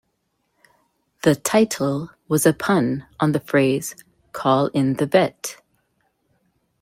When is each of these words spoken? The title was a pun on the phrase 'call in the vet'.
The 1.21 1.35
title 1.35 2.09
was 2.27 2.47
a 2.47 2.53
pun 2.53 3.05
on 3.19 3.33
the 3.33 3.39
phrase 3.39 3.93
'call 4.31 4.65
in 4.73 4.95
the 4.95 5.05
vet'. 5.05 5.57